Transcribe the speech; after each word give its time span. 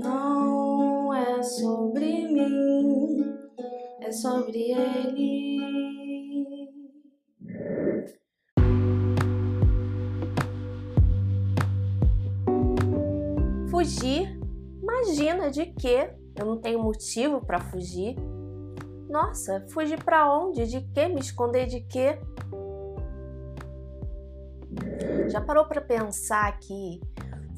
Não 0.00 1.12
é 1.12 1.42
sobre 1.42 2.26
mim, 2.26 3.26
é 4.00 4.10
sobre 4.10 4.72
ele. 4.72 5.52
Fugir? 13.70 14.40
Imagina 14.80 15.50
de 15.50 15.66
quê? 15.66 16.10
Eu 16.36 16.46
não 16.46 16.58
tenho 16.58 16.82
motivo 16.82 17.44
para 17.44 17.60
fugir. 17.60 18.16
Nossa, 19.10 19.62
fugir 19.68 20.02
para 20.02 20.32
onde? 20.34 20.66
De 20.68 20.80
quê? 20.94 21.06
Me 21.06 21.20
esconder 21.20 21.66
de 21.66 21.80
quê? 21.82 22.18
Já 25.28 25.42
parou 25.42 25.66
para 25.66 25.82
pensar 25.82 26.58
que 26.60 26.98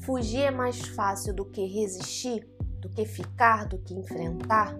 fugir 0.05 0.43
é 0.43 0.51
mais 0.51 0.79
fácil 0.79 1.33
do 1.33 1.45
que 1.45 1.65
resistir, 1.65 2.47
do 2.79 2.89
que 2.89 3.05
ficar, 3.05 3.65
do 3.65 3.79
que 3.79 3.93
enfrentar? 3.93 4.75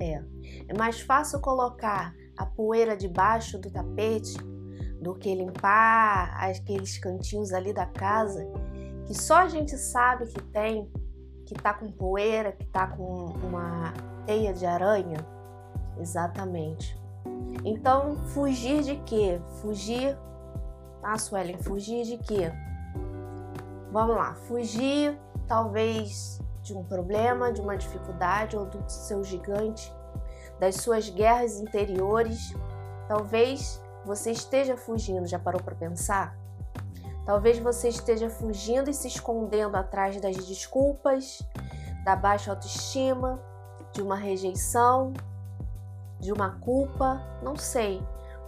É, 0.00 0.22
é 0.68 0.74
mais 0.76 1.00
fácil 1.00 1.40
colocar 1.40 2.14
a 2.36 2.46
poeira 2.46 2.96
debaixo 2.96 3.58
do 3.58 3.70
tapete 3.70 4.34
do 5.00 5.14
que 5.14 5.34
limpar 5.34 6.34
aqueles 6.38 6.98
cantinhos 6.98 7.52
ali 7.52 7.72
da 7.72 7.86
casa 7.86 8.46
que 9.06 9.14
só 9.14 9.38
a 9.38 9.48
gente 9.48 9.76
sabe 9.76 10.26
que 10.26 10.40
tem, 10.40 10.88
que 11.44 11.54
tá 11.54 11.74
com 11.74 11.90
poeira, 11.90 12.52
que 12.52 12.64
tá 12.66 12.86
com 12.86 13.26
uma 13.42 13.92
teia 14.24 14.54
de 14.54 14.64
aranha. 14.64 15.18
Exatamente. 15.98 16.96
Então, 17.64 18.16
fugir 18.28 18.82
de 18.84 18.94
quê? 18.98 19.40
Fugir. 19.60 20.16
Ah, 21.02 21.18
Suelen, 21.18 21.58
fugir 21.58 22.04
de 22.04 22.18
quê? 22.18 22.52
Vamos 23.90 24.16
lá, 24.16 24.34
fugir 24.46 25.18
talvez 25.48 26.40
de 26.62 26.72
um 26.72 26.84
problema, 26.84 27.52
de 27.52 27.60
uma 27.60 27.76
dificuldade 27.76 28.56
ou 28.56 28.66
do 28.66 28.88
seu 28.88 29.24
gigante, 29.24 29.92
das 30.60 30.76
suas 30.76 31.08
guerras 31.08 31.58
interiores. 31.58 32.54
Talvez 33.08 33.82
você 34.04 34.30
esteja 34.30 34.76
fugindo, 34.76 35.26
já 35.26 35.40
parou 35.40 35.60
para 35.60 35.74
pensar? 35.74 36.38
Talvez 37.26 37.58
você 37.58 37.88
esteja 37.88 38.30
fugindo 38.30 38.88
e 38.88 38.94
se 38.94 39.08
escondendo 39.08 39.76
atrás 39.76 40.20
das 40.20 40.36
desculpas, 40.46 41.42
da 42.04 42.14
baixa 42.14 42.50
autoestima, 42.52 43.40
de 43.92 44.02
uma 44.02 44.16
rejeição, 44.16 45.12
de 46.20 46.32
uma 46.32 46.60
culpa, 46.60 47.20
não 47.42 47.56
sei. 47.56 48.00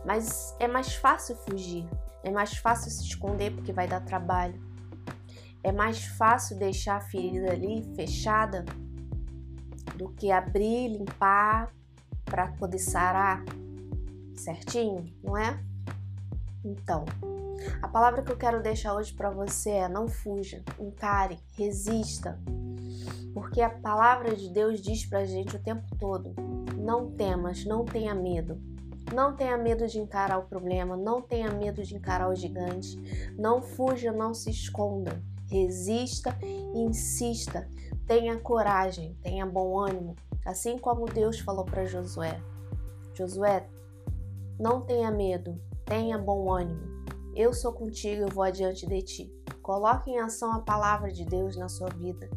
Mas 0.04 0.54
é 0.60 0.68
mais 0.68 0.94
fácil 0.94 1.34
fugir, 1.34 1.88
é 2.22 2.30
mais 2.30 2.56
fácil 2.56 2.90
se 2.92 3.04
esconder 3.04 3.52
porque 3.52 3.72
vai 3.72 3.88
dar 3.88 4.00
trabalho. 4.00 4.71
É 5.62 5.70
mais 5.70 6.04
fácil 6.04 6.58
deixar 6.58 6.96
a 6.96 7.00
ferida 7.00 7.52
ali 7.52 7.82
fechada 7.94 8.64
do 9.96 10.08
que 10.10 10.30
abrir, 10.30 10.88
limpar 10.88 11.72
para 12.24 12.48
poder 12.52 12.78
sarar 12.78 13.44
certinho, 14.34 15.12
não 15.22 15.36
é? 15.36 15.58
Então, 16.64 17.04
a 17.80 17.88
palavra 17.88 18.22
que 18.22 18.32
eu 18.32 18.36
quero 18.36 18.62
deixar 18.62 18.94
hoje 18.94 19.12
para 19.12 19.30
você 19.30 19.70
é: 19.70 19.88
não 19.88 20.08
fuja, 20.08 20.62
encare, 20.78 21.38
resista. 21.56 22.38
Porque 23.34 23.60
a 23.60 23.70
palavra 23.70 24.34
de 24.34 24.48
Deus 24.50 24.80
diz 24.80 25.06
para 25.06 25.20
a 25.20 25.24
gente 25.24 25.56
o 25.56 25.62
tempo 25.62 25.84
todo: 25.98 26.34
não 26.76 27.10
temas, 27.12 27.64
não 27.64 27.84
tenha 27.84 28.14
medo. 28.14 28.60
Não 29.12 29.36
tenha 29.36 29.58
medo 29.58 29.86
de 29.86 29.98
encarar 29.98 30.38
o 30.38 30.44
problema, 30.44 30.96
não 30.96 31.20
tenha 31.20 31.50
medo 31.50 31.82
de 31.82 31.94
encarar 31.94 32.30
o 32.30 32.34
gigante. 32.34 32.96
Não 33.36 33.60
fuja, 33.60 34.10
não 34.10 34.32
se 34.32 34.50
esconda. 34.50 35.22
Resista 35.52 36.34
e 36.42 36.78
insista. 36.78 37.68
Tenha 38.06 38.38
coragem, 38.40 39.14
tenha 39.22 39.44
bom 39.44 39.78
ânimo, 39.78 40.16
assim 40.46 40.78
como 40.78 41.04
Deus 41.04 41.38
falou 41.40 41.66
para 41.66 41.84
Josué. 41.84 42.40
Josué, 43.12 43.68
não 44.58 44.80
tenha 44.80 45.10
medo, 45.10 45.60
tenha 45.84 46.16
bom 46.16 46.50
ânimo. 46.50 46.80
Eu 47.36 47.52
sou 47.52 47.70
contigo, 47.70 48.22
eu 48.22 48.28
vou 48.28 48.42
adiante 48.42 48.86
de 48.86 49.02
ti. 49.02 49.32
Coloque 49.62 50.10
em 50.10 50.18
ação 50.20 50.50
a 50.52 50.60
palavra 50.60 51.12
de 51.12 51.26
Deus 51.26 51.54
na 51.54 51.68
sua 51.68 51.90
vida. 51.90 52.30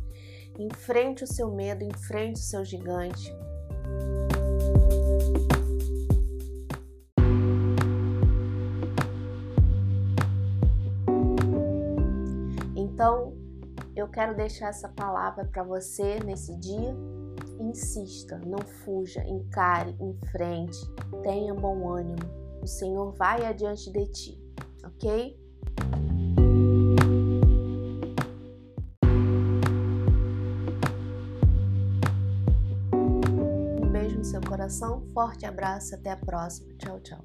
Enfrente 0.60 1.24
o 1.24 1.28
seu 1.28 1.50
medo, 1.50 1.86
enfrente 1.86 2.42
o 2.42 2.44
seu 2.44 2.66
gigante. 2.66 3.34
Então, 12.96 13.34
eu 13.94 14.08
quero 14.08 14.34
deixar 14.34 14.70
essa 14.70 14.88
palavra 14.88 15.44
para 15.44 15.64
você 15.64 16.18
nesse 16.24 16.58
dia. 16.58 16.96
Insista, 17.60 18.40
não 18.46 18.60
fuja, 18.60 19.22
encare, 19.28 19.94
enfrente, 20.00 20.80
tenha 21.22 21.54
bom 21.54 21.90
ânimo. 21.90 22.24
O 22.64 22.68
Senhor 22.68 23.12
vai 23.12 23.46
adiante 23.46 23.92
de 23.92 24.08
ti 24.08 24.46
ok? 24.86 25.38
Um 32.94 33.92
beijo 33.92 34.18
no 34.18 34.24
seu 34.24 34.42
coração, 34.42 35.04
forte 35.14 35.46
abraço, 35.46 35.96
até 35.96 36.12
a 36.12 36.18
próxima. 36.18 36.74
Tchau, 36.78 37.00
tchau. 37.02 37.24